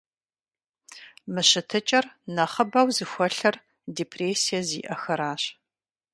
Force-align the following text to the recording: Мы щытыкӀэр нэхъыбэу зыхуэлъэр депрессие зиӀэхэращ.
Мы 1.31 1.41
щытыкӀэр 1.49 2.05
нэхъыбэу 2.35 2.87
зыхуэлъэр 2.95 3.55
депрессие 3.95 4.61
зиӀэхэращ. 4.67 5.43